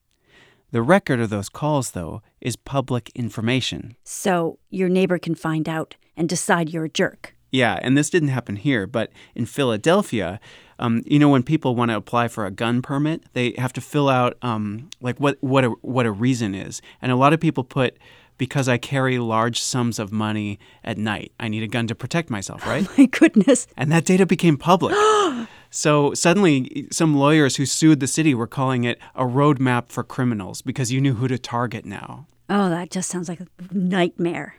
The 0.71 0.81
record 0.81 1.19
of 1.19 1.29
those 1.29 1.49
calls, 1.49 1.91
though, 1.91 2.21
is 2.39 2.55
public 2.55 3.11
information. 3.13 3.97
So 4.05 4.57
your 4.69 4.87
neighbor 4.87 5.19
can 5.19 5.35
find 5.35 5.67
out 5.67 5.97
and 6.15 6.29
decide 6.29 6.69
you're 6.69 6.85
a 6.85 6.89
jerk. 6.89 7.35
Yeah, 7.51 7.77
and 7.81 7.97
this 7.97 8.09
didn't 8.09 8.29
happen 8.29 8.55
here, 8.55 8.87
but 8.87 9.11
in 9.35 9.45
Philadelphia, 9.47 10.39
um, 10.77 11.03
you 11.07 11.19
know, 11.19 11.27
when 11.27 11.43
people 11.43 11.75
want 11.75 11.91
to 11.91 11.97
apply 11.97 12.29
for 12.29 12.45
a 12.45 12.51
gun 12.51 12.81
permit, 12.81 13.23
they 13.33 13.53
have 13.57 13.73
to 13.73 13.81
fill 13.81 14.07
out 14.07 14.37
um, 14.43 14.89
like 15.01 15.19
what 15.19 15.37
what 15.41 15.65
a, 15.65 15.69
what 15.81 16.05
a 16.05 16.11
reason 16.11 16.55
is, 16.55 16.81
and 17.01 17.11
a 17.11 17.17
lot 17.17 17.33
of 17.33 17.41
people 17.41 17.65
put 17.65 17.97
because 18.39 18.67
I 18.67 18.79
carry 18.79 19.19
large 19.19 19.61
sums 19.61 19.99
of 19.99 20.11
money 20.11 20.57
at 20.83 20.97
night. 20.97 21.31
I 21.39 21.47
need 21.49 21.61
a 21.61 21.67
gun 21.67 21.85
to 21.87 21.93
protect 21.93 22.31
myself, 22.31 22.65
right? 22.65 22.87
Oh 22.89 22.93
My 22.97 23.05
goodness. 23.05 23.67
And 23.77 23.91
that 23.91 24.05
data 24.05 24.25
became 24.25 24.57
public. 24.57 24.95
so 25.69 26.15
suddenly, 26.15 26.87
some 26.89 27.15
lawyers 27.15 27.57
who 27.57 27.67
sued 27.67 27.99
the 27.99 28.07
city 28.07 28.33
were 28.33 28.47
calling 28.47 28.85
it 28.85 28.97
a 29.13 29.25
roadmap 29.25 29.89
for 29.89 30.03
criminals 30.03 30.63
because 30.63 30.91
you 30.91 30.99
knew 30.99 31.13
who 31.13 31.27
to 31.27 31.37
target 31.37 31.85
now. 31.85 32.25
Oh, 32.49 32.69
that 32.69 32.89
just 32.89 33.09
sounds 33.09 33.29
like 33.29 33.41
a 33.41 33.47
nightmare. 33.71 34.55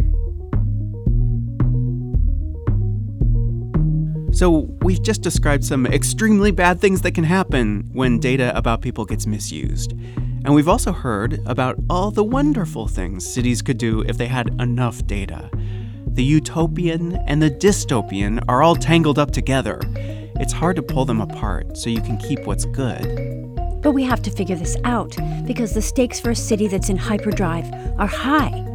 So, 4.33 4.71
we've 4.83 5.03
just 5.03 5.23
described 5.23 5.65
some 5.65 5.87
extremely 5.87 6.53
bad 6.53 6.81
things 6.81 7.01
that 7.01 7.13
can 7.13 7.25
happen 7.25 7.91
when 7.93 8.21
data 8.21 8.57
about 8.57 8.81
people 8.81 9.05
gets 9.05 9.27
misused. 9.27 9.93
And 10.45 10.55
we've 10.55 10.69
also 10.69 10.93
heard 10.93 11.41
about 11.47 11.77
all 11.91 12.11
the 12.11 12.25
wonderful 12.25 12.89
things 12.89 13.31
cities 13.31 13.61
could 13.61 13.77
do 13.77 14.01
if 14.03 14.17
they 14.17 14.27
had 14.27 14.49
enough 14.61 15.07
data. 15.07 15.51
The 16.07 16.25
utopian 16.25 17.17
and 17.27 17.43
the 17.43 17.51
dystopian 17.51 18.43
are 18.49 18.63
all 18.63 18.75
tangled 18.75 19.19
up 19.19 19.31
together. 19.33 19.81
It's 20.41 20.53
hard 20.53 20.77
to 20.77 20.83
pull 20.83 21.05
them 21.05 21.21
apart 21.21 21.77
so 21.77 21.91
you 21.91 22.01
can 22.01 22.17
keep 22.17 22.47
what's 22.47 22.65
good. 22.65 23.03
But 23.83 23.93
we 23.93 24.03
have 24.05 24.23
to 24.23 24.31
figure 24.31 24.57
this 24.57 24.77
out 24.85 25.17
because 25.47 25.75
the 25.75 25.83
stakes 25.83 26.19
for 26.19 26.31
a 26.31 26.37
city 26.37 26.69
that's 26.69 26.89
in 26.89 26.97
hyperdrive 26.97 27.71
are 27.99 28.07
high. 28.07 28.67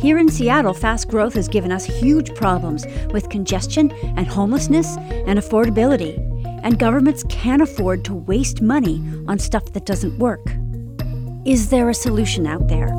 Here 0.00 0.18
in 0.18 0.28
Seattle, 0.28 0.74
fast 0.74 1.08
growth 1.08 1.34
has 1.34 1.46
given 1.46 1.70
us 1.70 1.84
huge 1.84 2.34
problems 2.34 2.84
with 3.12 3.30
congestion 3.30 3.92
and 4.16 4.26
homelessness 4.26 4.96
and 4.98 5.38
affordability. 5.38 6.18
And 6.64 6.78
governments 6.78 7.24
can't 7.28 7.62
afford 7.62 8.04
to 8.06 8.14
waste 8.14 8.60
money 8.60 9.02
on 9.28 9.38
stuff 9.38 9.72
that 9.72 9.86
doesn't 9.86 10.18
work. 10.18 10.44
Is 11.44 11.70
there 11.70 11.90
a 11.90 11.94
solution 11.94 12.46
out 12.46 12.68
there? 12.68 12.94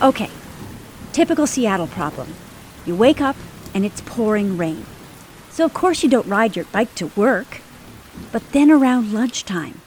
Okay, 0.00 0.30
typical 1.12 1.46
Seattle 1.46 1.88
problem. 1.88 2.32
You 2.86 2.96
wake 2.96 3.20
up 3.20 3.36
and 3.74 3.84
it's 3.84 4.00
pouring 4.00 4.56
rain. 4.56 4.86
So, 5.50 5.66
of 5.66 5.74
course, 5.74 6.02
you 6.02 6.08
don't 6.08 6.26
ride 6.26 6.56
your 6.56 6.64
bike 6.66 6.94
to 6.94 7.08
work. 7.16 7.60
But 8.32 8.52
then 8.52 8.70
around 8.70 9.12
lunchtime, 9.12 9.82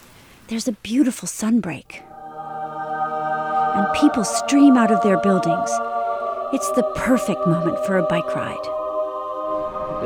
there's 0.50 0.68
a 0.68 0.74
beautiful 0.74 1.28
sunbreak. 1.28 2.04
And 3.80 3.88
people 3.94 4.26
stream 4.26 4.76
out 4.76 4.92
of 4.92 5.02
their 5.04 5.18
buildings. 5.22 5.72
It's 6.52 6.70
the 6.72 6.84
perfect 6.98 7.48
moment 7.48 7.80
for 7.86 7.98
a 7.98 8.04
bike 8.04 8.36
ride. 8.36 8.68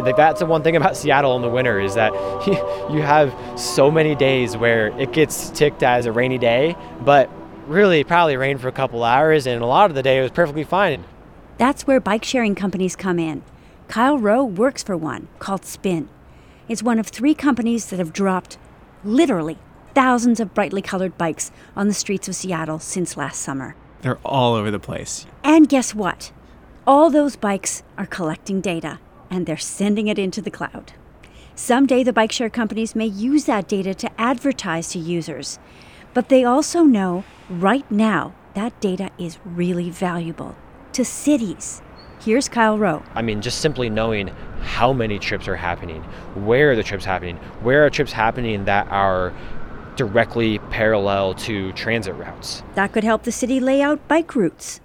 Like 0.05 0.15
that's 0.15 0.41
the 0.41 0.45
one 0.45 0.61
thing 0.61 0.75
about 0.75 0.95
Seattle 1.03 1.35
in 1.37 1.41
the 1.41 1.49
winter 1.49 1.79
is 1.79 1.95
that 1.95 2.13
you, 2.45 2.53
you 2.95 3.01
have 3.01 3.33
so 3.59 3.89
many 3.89 4.13
days 4.13 4.55
where 4.55 4.89
it 4.99 5.11
gets 5.11 5.49
ticked 5.49 5.81
as 5.81 6.05
a 6.05 6.11
rainy 6.11 6.37
day, 6.37 6.75
but 7.01 7.31
really 7.65 8.03
probably 8.03 8.37
rained 8.37 8.61
for 8.61 8.67
a 8.67 8.71
couple 8.71 9.03
hours 9.03 9.47
and 9.47 9.63
a 9.63 9.65
lot 9.65 9.89
of 9.89 9.95
the 9.95 10.03
day 10.03 10.19
it 10.19 10.21
was 10.21 10.29
perfectly 10.29 10.63
fine. 10.63 11.03
That's 11.57 11.87
where 11.87 11.99
bike 11.99 12.23
sharing 12.23 12.53
companies 12.53 12.95
come 12.95 13.17
in. 13.17 13.41
Kyle 13.87 14.19
Rowe 14.19 14.45
works 14.45 14.83
for 14.83 14.95
one 14.95 15.29
called 15.39 15.65
Spin. 15.65 16.09
It's 16.69 16.83
one 16.83 16.99
of 16.99 17.07
three 17.07 17.33
companies 17.33 17.87
that 17.87 17.97
have 17.97 18.13
dropped 18.13 18.59
literally 19.03 19.57
thousands 19.93 20.39
of 20.39 20.53
brightly 20.53 20.81
colored 20.81 21.17
bikes 21.17 21.51
on 21.75 21.87
the 21.87 21.93
streets 21.93 22.27
of 22.27 22.35
Seattle 22.35 22.79
since 22.79 23.17
last 23.17 23.41
summer. 23.41 23.75
They're 24.01 24.19
all 24.25 24.53
over 24.53 24.71
the 24.71 24.79
place. 24.79 25.25
And 25.43 25.69
guess 25.69 25.95
what? 25.95 26.31
All 26.85 27.09
those 27.09 27.35
bikes 27.35 27.83
are 27.97 28.05
collecting 28.05 28.59
data 28.59 28.99
and 29.29 29.45
they're 29.45 29.57
sending 29.57 30.07
it 30.07 30.19
into 30.19 30.41
the 30.41 30.51
cloud. 30.51 30.93
Someday 31.55 32.03
the 32.03 32.13
bike 32.13 32.31
share 32.31 32.49
companies 32.49 32.95
may 32.95 33.05
use 33.05 33.45
that 33.45 33.67
data 33.67 33.93
to 33.93 34.21
advertise 34.21 34.89
to 34.89 34.99
users, 34.99 35.59
but 36.13 36.29
they 36.29 36.43
also 36.43 36.83
know 36.83 37.23
right 37.49 37.89
now 37.91 38.33
that 38.55 38.79
data 38.81 39.11
is 39.17 39.39
really 39.45 39.89
valuable 39.89 40.55
to 40.93 41.05
cities. 41.05 41.81
Here's 42.19 42.47
Kyle 42.47 42.77
Rowe. 42.77 43.03
I 43.15 43.21
mean, 43.21 43.41
just 43.41 43.59
simply 43.59 43.89
knowing 43.89 44.29
how 44.61 44.93
many 44.93 45.19
trips 45.19 45.47
are 45.47 45.55
happening, 45.55 46.01
where 46.35 46.71
are 46.71 46.75
the 46.75 46.83
trips 46.83 47.03
happening, 47.03 47.37
where 47.61 47.85
are 47.85 47.89
trips 47.89 48.11
happening 48.13 48.65
that 48.65 48.87
are 48.87 49.33
directly 49.95 50.59
parallel 50.69 51.33
to 51.35 51.71
transit 51.73 52.15
routes. 52.15 52.63
That 52.75 52.93
could 52.93 53.03
help 53.03 53.23
the 53.23 53.31
city 53.31 53.59
lay 53.59 53.81
out 53.81 54.07
bike 54.07 54.35
routes. 54.35 54.79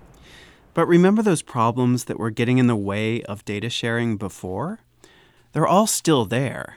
But 0.75 0.87
remember 0.87 1.23
those 1.23 1.43
problems 1.43 2.05
that 2.05 2.19
were 2.19 2.31
getting 2.31 2.59
in 2.59 2.67
the 2.67 2.77
way 2.77 3.23
of 3.23 3.45
data 3.45 3.69
sharing 3.69 4.17
before? 4.17 4.81
They're 5.53 5.67
all 5.67 5.87
still 5.87 6.25
there. 6.25 6.77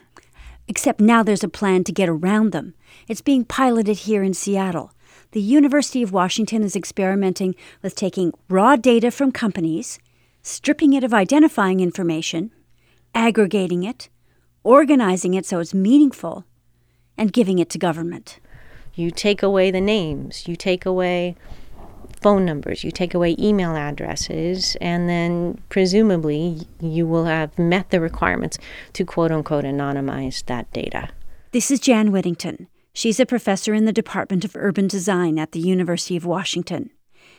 Except 0.66 1.00
now 1.00 1.22
there's 1.22 1.44
a 1.44 1.48
plan 1.48 1.84
to 1.84 1.92
get 1.92 2.08
around 2.08 2.52
them. 2.52 2.74
It's 3.08 3.20
being 3.20 3.44
piloted 3.44 3.98
here 3.98 4.22
in 4.22 4.34
Seattle. 4.34 4.92
The 5.32 5.40
University 5.40 6.02
of 6.02 6.12
Washington 6.12 6.62
is 6.62 6.76
experimenting 6.76 7.54
with 7.82 7.94
taking 7.94 8.32
raw 8.48 8.76
data 8.76 9.10
from 9.10 9.32
companies 9.32 9.98
stripping 10.42 10.92
it 10.92 11.04
of 11.04 11.14
identifying 11.14 11.80
information, 11.80 12.50
aggregating 13.14 13.84
it, 13.84 14.08
organizing 14.64 15.34
it 15.34 15.46
so 15.46 15.60
it's 15.60 15.72
meaningful, 15.72 16.44
and 17.16 17.32
giving 17.32 17.58
it 17.58 17.70
to 17.70 17.78
government. 17.78 18.38
You 18.94 19.10
take 19.10 19.42
away 19.42 19.70
the 19.70 19.80
names, 19.80 20.46
you 20.46 20.56
take 20.56 20.84
away 20.84 21.36
phone 22.20 22.44
numbers, 22.44 22.84
you 22.84 22.90
take 22.90 23.14
away 23.14 23.34
email 23.38 23.74
addresses, 23.74 24.76
and 24.80 25.08
then 25.08 25.60
presumably 25.68 26.66
you 26.80 27.06
will 27.06 27.24
have 27.24 27.58
met 27.58 27.90
the 27.90 28.00
requirements 28.00 28.58
to 28.92 29.04
quote 29.04 29.32
unquote 29.32 29.64
anonymize 29.64 30.44
that 30.46 30.70
data. 30.72 31.08
This 31.52 31.70
is 31.70 31.80
Jan 31.80 32.12
Whittington. 32.12 32.68
She's 32.94 33.18
a 33.18 33.26
professor 33.26 33.72
in 33.72 33.86
the 33.86 33.92
Department 33.92 34.44
of 34.44 34.54
Urban 34.54 34.86
Design 34.86 35.38
at 35.38 35.52
the 35.52 35.60
University 35.60 36.16
of 36.16 36.26
Washington. 36.26 36.90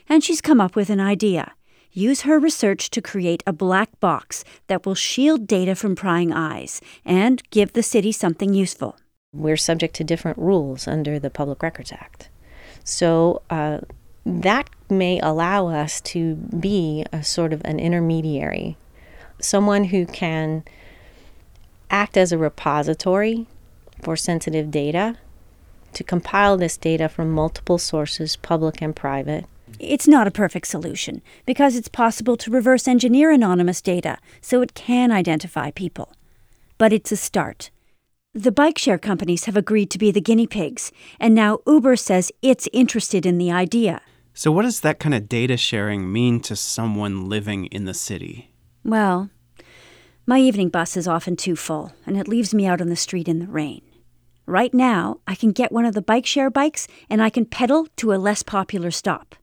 And 0.09 0.23
she's 0.23 0.41
come 0.41 0.59
up 0.59 0.75
with 0.75 0.89
an 0.89 0.99
idea 0.99 1.53
use 1.93 2.21
her 2.21 2.39
research 2.39 2.89
to 2.89 3.01
create 3.01 3.43
a 3.45 3.53
black 3.53 3.99
box 3.99 4.43
that 4.67 4.85
will 4.85 4.95
shield 4.95 5.47
data 5.47 5.75
from 5.75 5.95
prying 5.95 6.33
eyes 6.33 6.81
and 7.05 7.41
give 7.51 7.73
the 7.73 7.83
city 7.83 8.11
something 8.11 8.53
useful. 8.53 8.97
We're 9.33 9.57
subject 9.57 9.95
to 9.95 10.03
different 10.03 10.37
rules 10.37 10.87
under 10.87 11.19
the 11.19 11.29
Public 11.29 11.63
Records 11.63 11.91
Act. 11.91 12.29
So 12.83 13.41
uh, 13.49 13.79
that 14.25 14.69
may 14.89 15.19
allow 15.19 15.67
us 15.67 15.99
to 16.01 16.35
be 16.35 17.05
a 17.11 17.23
sort 17.23 17.53
of 17.53 17.61
an 17.65 17.79
intermediary, 17.79 18.77
someone 19.39 19.85
who 19.85 20.05
can 20.05 20.63
act 21.89 22.17
as 22.17 22.31
a 22.31 22.37
repository 22.37 23.47
for 24.01 24.15
sensitive 24.15 24.69
data, 24.69 25.17
to 25.93 26.03
compile 26.03 26.57
this 26.57 26.75
data 26.75 27.07
from 27.07 27.31
multiple 27.31 27.77
sources, 27.77 28.35
public 28.35 28.81
and 28.81 28.95
private, 28.95 29.45
it's 29.79 30.07
not 30.07 30.27
a 30.27 30.31
perfect 30.31 30.67
solution 30.67 31.21
because 31.45 31.75
it's 31.75 31.87
possible 31.87 32.37
to 32.37 32.51
reverse 32.51 32.87
engineer 32.87 33.31
anonymous 33.31 33.81
data 33.81 34.17
so 34.41 34.61
it 34.61 34.73
can 34.73 35.11
identify 35.11 35.71
people. 35.71 36.13
But 36.77 36.93
it's 36.93 37.11
a 37.11 37.17
start. 37.17 37.69
The 38.35 38.51
bike 38.51 38.79
share 38.79 38.97
companies 38.97 39.45
have 39.45 39.55
agreed 39.55 39.91
to 39.91 39.99
be 39.99 40.09
the 40.09 40.19
guinea 40.19 40.47
pigs, 40.47 40.91
and 41.19 41.35
now 41.35 41.59
Uber 41.67 41.95
says 41.95 42.31
it's 42.41 42.67
interested 42.73 43.27
in 43.27 43.37
the 43.37 43.51
idea. 43.51 44.01
So, 44.33 44.51
what 44.51 44.63
does 44.63 44.79
that 44.79 44.97
kind 44.97 45.13
of 45.13 45.29
data 45.29 45.55
sharing 45.55 46.11
mean 46.11 46.39
to 46.39 46.55
someone 46.55 47.29
living 47.29 47.67
in 47.67 47.85
the 47.85 47.93
city? 47.93 48.49
Well, 48.83 49.29
my 50.25 50.39
evening 50.39 50.69
bus 50.69 50.97
is 50.97 51.07
often 51.07 51.35
too 51.35 51.55
full, 51.55 51.93
and 52.07 52.17
it 52.17 52.27
leaves 52.27 52.55
me 52.55 52.65
out 52.65 52.81
on 52.81 52.89
the 52.89 52.95
street 52.95 53.27
in 53.27 53.37
the 53.37 53.45
rain. 53.45 53.83
Right 54.47 54.73
now, 54.73 55.19
I 55.27 55.35
can 55.35 55.51
get 55.51 55.71
one 55.71 55.85
of 55.85 55.93
the 55.93 56.01
bike 56.01 56.25
share 56.25 56.49
bikes 56.49 56.87
and 57.11 57.21
I 57.21 57.29
can 57.29 57.45
pedal 57.45 57.87
to 57.97 58.13
a 58.13 58.15
less 58.15 58.41
popular 58.41 58.89
stop. 58.89 59.35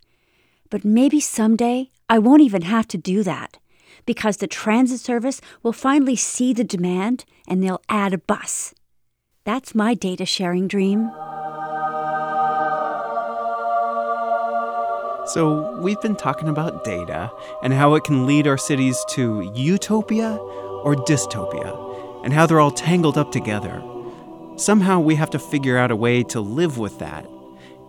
But 0.69 0.85
maybe 0.85 1.21
someday 1.21 1.91
I 2.09 2.19
won't 2.19 2.43
even 2.43 2.63
have 2.63 2.89
to 2.89 2.99
do 2.99 3.23
that 3.23 3.59
because 4.05 4.39
the 4.39 4.47
transit 4.49 4.99
service 4.99 5.41
will 5.63 5.73
finally 5.73 6.17
see 6.17 6.53
the 6.53 6.65
demand 6.65 7.25
and 7.47 7.63
they'll 7.63 7.83
add 7.89 8.13
a 8.13 8.19
bus. 8.19 8.75
That's 9.45 9.75
my 9.75 9.95
data 9.95 10.27
sharing 10.27 10.69
dream. 10.69 11.11
So, 15.27 15.79
we've 15.81 16.01
been 16.03 16.17
talking 16.17 16.49
about 16.49 16.85
data 16.85 17.31
and 17.63 17.73
how 17.73 17.95
it 17.95 18.05
can 18.05 18.27
lead 18.27 18.47
our 18.47 18.59
cities 18.59 19.03
to 19.11 19.51
utopia 19.55 20.37
or 20.37 20.95
dystopia, 20.95 22.25
and 22.25 22.33
how 22.33 22.47
they're 22.47 22.61
all 22.61 22.71
tangled 22.71 23.17
up 23.17 23.33
together. 23.33 23.83
Somehow 24.57 25.01
we 25.01 25.15
have 25.15 25.31
to 25.31 25.39
figure 25.39 25.79
out 25.79 25.91
a 25.91 25.97
way 25.97 26.23
to 26.25 26.41
live 26.41 26.77
with 26.77 26.99
that 26.99 27.27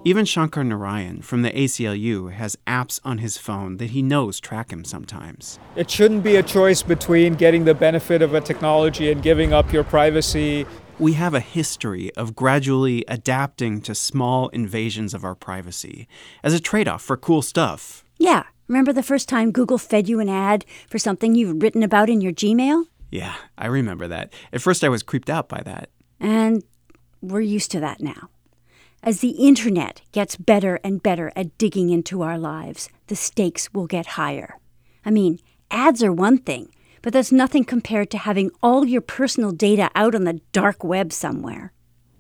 even 0.04 0.26
Shankar 0.26 0.64
Narayan 0.64 1.22
from 1.22 1.44
the 1.44 1.52
ACLU 1.52 2.32
has 2.32 2.58
apps 2.66 3.00
on 3.04 3.20
his 3.20 3.38
phone 3.38 3.78
that 3.78 3.92
he 3.92 4.02
knows 4.02 4.40
track 4.40 4.72
him 4.72 4.84
sometimes. 4.84 5.60
It 5.76 5.92
shouldn't 5.92 6.24
be 6.24 6.38
a 6.38 6.44
choice 6.44 6.82
between 6.82 7.36
getting 7.36 7.66
the 7.66 7.76
benefit 7.76 8.24
of 8.24 8.34
a 8.34 8.42
technology 8.42 9.12
and 9.12 9.22
giving 9.22 9.54
up 9.54 9.72
your 9.72 9.84
privacy. 9.84 10.66
We 11.02 11.14
have 11.14 11.34
a 11.34 11.40
history 11.40 12.14
of 12.16 12.36
gradually 12.36 13.04
adapting 13.08 13.82
to 13.82 13.96
small 13.96 14.50
invasions 14.50 15.14
of 15.14 15.26
our 15.26 15.36
privacy 15.36 16.08
as 16.44 16.54
a 16.54 16.60
trade 16.60 16.88
off 16.88 17.02
for 17.02 17.18
cool 17.18 17.42
stuff. 17.42 18.06
Yeah, 18.18 18.44
Remember 18.72 18.94
the 18.94 19.04
first 19.04 19.28
time 19.28 19.52
Google 19.52 19.78
fed 19.78 20.08
you 20.08 20.22
an 20.22 20.30
ad 20.30 20.64
for 20.88 20.98
something 20.98 21.36
you've 21.36 21.62
written 21.62 21.84
about 21.84 22.10
in 22.10 22.22
your 22.22 22.32
Gmail? 22.32 22.86
Yeah, 23.10 23.36
I 23.58 23.68
remember 23.68 24.08
that. 24.08 24.32
At 24.54 24.62
first, 24.62 24.82
I 24.82 24.88
was 24.88 25.04
creeped 25.04 25.30
out 25.30 25.50
by 25.50 25.62
that. 25.66 25.90
And 26.22 26.64
we're 27.22 27.42
used 27.42 27.72
to 27.72 27.82
that 27.82 28.00
now. 28.00 28.30
As 29.04 29.20
the 29.20 29.32
internet 29.32 30.02
gets 30.14 30.38
better 30.38 30.80
and 30.86 31.04
better 31.04 31.34
at 31.36 31.58
digging 31.58 31.90
into 31.90 32.22
our 32.22 32.38
lives, 32.38 32.88
the 33.08 33.16
stakes 33.18 33.74
will 33.74 33.88
get 33.88 34.06
higher. 34.16 34.58
I 35.06 35.12
mean, 35.12 35.40
ads 35.70 36.02
are 36.02 36.14
one 36.14 36.38
thing, 36.38 36.74
but 37.02 37.14
that's 37.14 37.32
nothing 37.32 37.64
compared 37.64 38.10
to 38.12 38.18
having 38.18 38.52
all 38.62 38.86
your 38.86 39.02
personal 39.02 39.52
data 39.52 39.90
out 39.96 40.16
on 40.16 40.24
the 40.24 40.40
dark 40.52 40.84
web 40.84 41.12
somewhere. 41.12 41.74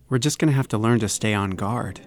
We're 0.09 0.17
just 0.17 0.39
going 0.39 0.50
to 0.50 0.55
have 0.55 0.67
to 0.69 0.77
learn 0.77 1.00
to 1.00 1.09
stay 1.09 1.33
on 1.33 1.51
guard. 1.51 2.01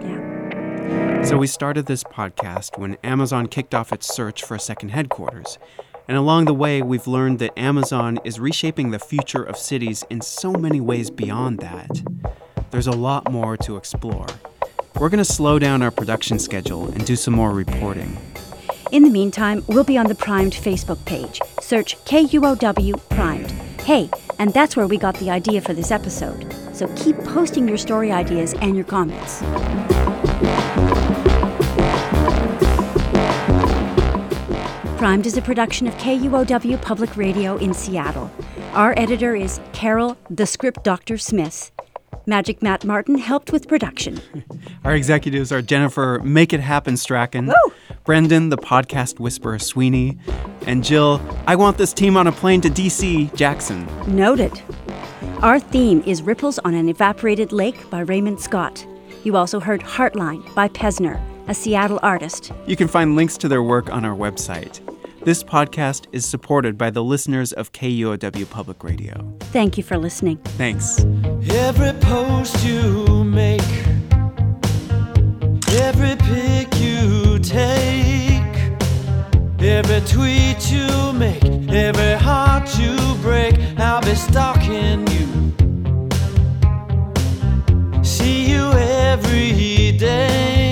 Yeah. 0.00 1.22
So, 1.22 1.36
we 1.36 1.46
started 1.46 1.86
this 1.86 2.04
podcast 2.04 2.78
when 2.78 2.96
Amazon 3.02 3.46
kicked 3.46 3.74
off 3.74 3.92
its 3.92 4.14
search 4.14 4.42
for 4.44 4.54
a 4.54 4.60
second 4.60 4.90
headquarters. 4.90 5.58
And 6.06 6.18
along 6.18 6.44
the 6.44 6.54
way, 6.54 6.82
we've 6.82 7.06
learned 7.06 7.38
that 7.38 7.58
Amazon 7.58 8.18
is 8.24 8.38
reshaping 8.38 8.90
the 8.90 8.98
future 8.98 9.42
of 9.42 9.56
cities 9.56 10.04
in 10.10 10.20
so 10.20 10.52
many 10.52 10.80
ways 10.80 11.10
beyond 11.10 11.60
that. 11.60 12.02
There's 12.70 12.86
a 12.86 12.92
lot 12.92 13.32
more 13.32 13.56
to 13.58 13.76
explore. 13.76 14.26
We're 15.00 15.08
going 15.08 15.18
to 15.18 15.24
slow 15.24 15.58
down 15.58 15.80
our 15.80 15.90
production 15.90 16.38
schedule 16.38 16.88
and 16.88 17.06
do 17.06 17.16
some 17.16 17.34
more 17.34 17.52
reporting. 17.52 18.16
In 18.92 19.02
the 19.02 19.10
meantime, 19.10 19.64
we'll 19.66 19.84
be 19.84 19.96
on 19.96 20.06
the 20.06 20.14
Primed 20.14 20.52
Facebook 20.52 21.04
page. 21.06 21.40
Search 21.64 21.96
KUOW 22.04 23.08
Primed. 23.08 23.50
Hey, 23.80 24.10
and 24.38 24.52
that's 24.52 24.76
where 24.76 24.86
we 24.86 24.98
got 24.98 25.14
the 25.14 25.30
idea 25.30 25.62
for 25.62 25.72
this 25.72 25.90
episode. 25.90 26.54
So 26.74 26.86
keep 26.94 27.16
posting 27.24 27.66
your 27.66 27.78
story 27.78 28.12
ideas 28.12 28.52
and 28.60 28.76
your 28.76 28.84
comments. 28.84 29.38
Primed 34.98 35.24
is 35.24 35.38
a 35.38 35.42
production 35.42 35.86
of 35.86 35.94
KUOW 35.94 36.82
Public 36.82 37.16
Radio 37.16 37.56
in 37.56 37.72
Seattle. 37.72 38.30
Our 38.74 38.92
editor 38.98 39.34
is 39.34 39.58
Carol, 39.72 40.18
the 40.28 40.44
script 40.44 40.84
Dr. 40.84 41.16
Smith. 41.16 41.70
Magic 42.26 42.62
Matt 42.62 42.84
Martin 42.84 43.16
helped 43.16 43.52
with 43.52 43.68
production. 43.68 44.20
Our 44.84 44.94
executives 44.94 45.50
are 45.50 45.62
Jennifer 45.62 46.20
Make 46.22 46.52
It 46.52 46.60
Happen 46.60 46.98
Strachan, 46.98 47.46
Woo! 47.46 47.72
Brendan, 48.04 48.50
the 48.50 48.58
podcast 48.58 49.18
whisperer 49.18 49.58
Sweeney, 49.58 50.18
and 50.66 50.84
Jill, 50.84 51.22
I 51.46 51.56
want 51.56 51.78
this 51.78 51.94
team 51.94 52.18
on 52.18 52.26
a 52.26 52.32
plane 52.32 52.60
to 52.60 52.68
DC 52.68 53.34
Jackson. 53.34 53.88
Noted. 54.06 54.62
Our 55.40 55.58
theme 55.58 56.02
is 56.06 56.20
Ripples 56.20 56.58
on 56.60 56.74
an 56.74 56.90
Evaporated 56.90 57.50
Lake 57.50 57.88
by 57.88 58.00
Raymond 58.00 58.40
Scott. 58.40 58.86
You 59.24 59.36
also 59.36 59.58
heard 59.58 59.80
Heartline 59.80 60.54
by 60.54 60.68
Pesner, 60.68 61.18
a 61.48 61.54
Seattle 61.54 61.98
artist. 62.02 62.52
You 62.66 62.76
can 62.76 62.88
find 62.88 63.16
links 63.16 63.38
to 63.38 63.48
their 63.48 63.62
work 63.62 63.90
on 63.90 64.04
our 64.04 64.14
website. 64.14 64.80
This 65.24 65.42
podcast 65.42 66.04
is 66.12 66.26
supported 66.26 66.76
by 66.76 66.90
the 66.90 67.02
listeners 67.02 67.54
of 67.54 67.72
KUOW 67.72 68.50
Public 68.50 68.84
Radio. 68.84 69.34
Thank 69.44 69.78
you 69.78 69.82
for 69.82 69.96
listening. 69.96 70.36
Thanks. 70.58 71.00
Every 71.48 71.98
post 72.00 72.62
you 72.66 73.24
make, 73.24 73.62
every 75.72 76.16
every 79.74 80.00
tweet 80.02 80.70
you 80.70 81.12
make, 81.12 81.44
every 81.68 82.14
heart 82.14 82.78
you 82.78 82.96
break, 83.22 83.54
I'll 83.76 84.00
be 84.02 84.14
stalking 84.14 85.04
you. 85.14 85.26
See 88.04 88.50
you 88.52 88.64
every 89.10 89.90
day, 89.98 90.63